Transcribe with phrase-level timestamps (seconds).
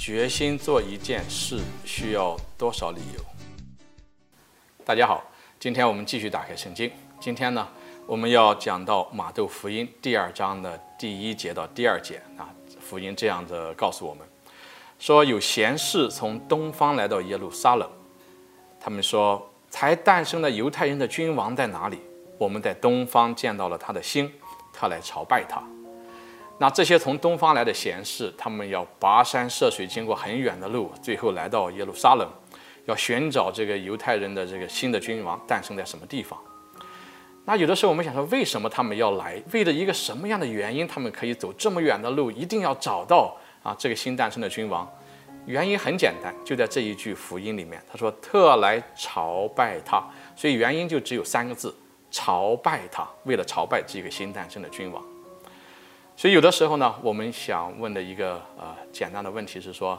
[0.00, 3.22] 决心做一件事需要多少理由？
[4.82, 5.22] 大家好，
[5.58, 6.90] 今天我们继续打开圣经。
[7.20, 7.68] 今天呢，
[8.06, 12.48] 我们要讲到马窦福音第二章的第一节到第二节啊。
[12.80, 14.26] 福音这样子告诉我们，
[14.98, 17.86] 说有贤士从东方来到耶路撒冷，
[18.80, 21.98] 他们说，才诞生的犹太人的君王在哪里？
[22.38, 24.32] 我们在东方见到了他的星，
[24.72, 25.62] 特来朝拜他。
[26.62, 32.28] 那这些从东方来的贤士，他们要跋山涉水，经过很远的路，最后来到耶路撒冷，
[32.84, 36.38] 要寻找这个犹太人的这个新的君王诞生在什么地方。
[37.46, 39.42] 那有的时候我们想说，为什么他们要来？
[39.52, 44.86] 为了一个什么样的原因，他们可以走这么远的路，一定要找到啊这个新诞生的君王？
[45.46, 50.04] 原因很简单，就在这一句福音里面，他说特来朝拜他，
[50.36, 51.74] 所以原因就只有三个字：
[52.10, 53.08] 朝拜他。
[53.24, 55.02] 为了朝拜这个新诞生的君王。
[56.20, 59.98] 所以有的时候呢，我们想问的一个呃简单的问题是说，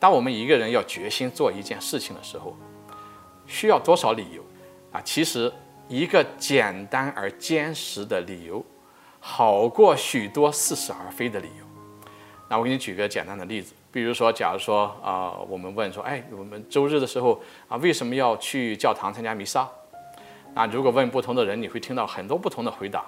[0.00, 2.56] 当我们一个人要决心做一件事情的时候，
[3.46, 4.44] 需要多少理由
[4.90, 5.00] 啊？
[5.02, 5.52] 其实
[5.86, 8.66] 一个简单而坚实的理由，
[9.20, 11.64] 好过许多似是而非的理由。
[12.48, 19.68] 那我给你举个简单的例子，比如说，假如说啊、我们问说，哎，我们周日的时候啊，为什么要去教堂参加弥撒？
[20.52, 23.04] 那如果问不同的人，你会听到很多不同的回答。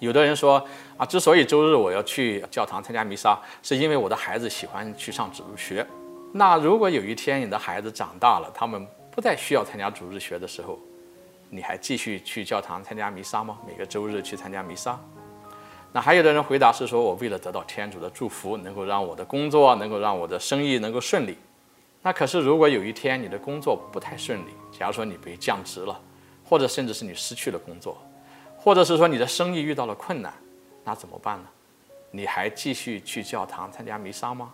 [0.00, 0.64] 有的人说
[0.96, 5.86] 啊，之所以周日我要去教堂参加弥撒，是因为我的孩子喜欢去上主日学。
[6.32, 10.78] 那如果有一天你的孩子长大了，他们不再需要参加主日学的时候，
[11.50, 13.58] 你还继续去教堂参加弥撒吗？
[13.66, 14.98] 每个周日去参加弥撒？
[15.90, 21.36] 那还有的人回答是说，我为了得到天主的祝福，能够让我的工作，能够让我的生意能够顺利。
[22.02, 25.98] 那可是如果有一天你的工作不太顺利，假如说你被降职了，
[26.44, 27.96] 或者甚至是你失去了工作。
[28.60, 30.34] 或者是说你的生意遇到了困难，
[30.84, 31.48] 那怎么办呢？
[32.10, 34.52] 你还继续去教堂参加弥撒吗？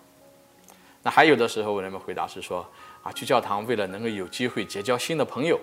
[1.02, 2.66] 那还有的时候，人们回答是说
[3.02, 5.58] 啊，去教堂为了能够有机会结交新的朋友。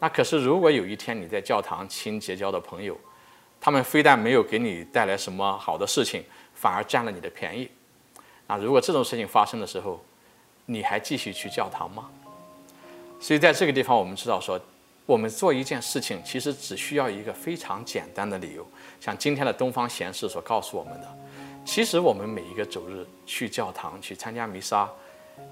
[0.00, 2.96] 那可是如果有一天你在教堂新结交的朋友，
[3.60, 6.24] 他们非但没有给你带来什么好的事情，
[6.54, 7.68] 反而占了你的便宜。
[8.46, 10.02] 那如果这种事情发生的时候，
[10.66, 12.08] 你还继续去教堂吗？
[13.20, 14.58] 所以在这个地方，我们知道说。
[15.08, 18.66] 我们做一件事情，其实只需要一个非常简单的理由。
[19.00, 21.18] 像今天的东方贤士所告诉我们的，
[21.64, 24.86] 其实我们每一个周日去教堂去参加弥撒，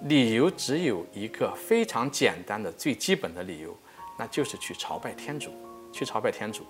[0.03, 3.75] 理由只有一个非常简单的、最基本的理由，
[4.19, 5.50] 那就是去朝拜天主。
[5.91, 6.62] 去朝拜天主，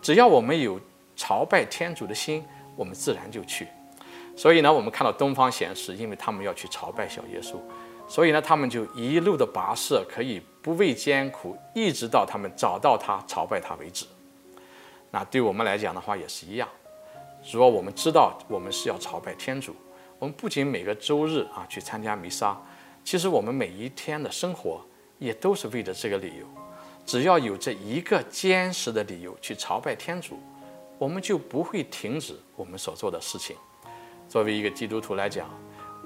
[0.00, 0.80] 只要我们有
[1.14, 2.42] 朝拜天主的心，
[2.74, 3.68] 我们自然就去。
[4.34, 7.56] 所以呢，我们看到东方贤士，因为他们要去朝拜小耶稣。
[8.10, 14.04] 所以呢，他们就一路的跋涉，可以不畏艰苦，一直到他们找到他、朝拜他为止。
[15.12, 16.68] 那对我们来讲的话也是一样。
[17.52, 19.76] 如果我们知道我们是要朝拜天主，
[20.18, 22.60] 我们不仅每个周日啊去参加弥撒，
[23.04, 24.84] 其实我们每一天的生活
[25.20, 26.44] 也都是为了这个理由。
[27.06, 30.36] 只要有这一个坚实的理由去朝拜天主，
[30.98, 33.54] 我们就不会停止我们所做的事情。
[34.28, 35.48] 作为一个基督徒来讲，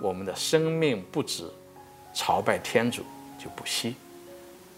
[0.02, 1.50] 我们的生命不止。
[2.14, 3.04] 朝拜天主
[3.38, 3.96] 就不惜。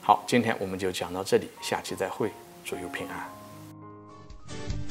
[0.00, 2.32] 好，今天我们就讲到这里，下期再会，
[2.64, 4.85] 祝有平安。